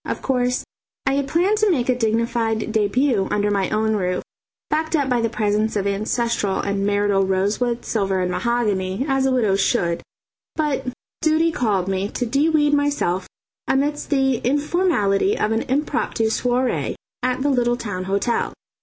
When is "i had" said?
1.05-1.27